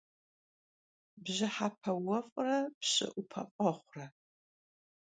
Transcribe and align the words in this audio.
Bjıhepe 1.23 1.91
vuef're 2.03 2.59
pşı 2.79 3.07
'Upef'eğure. 3.13 4.05